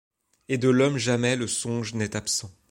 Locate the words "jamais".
0.97-1.35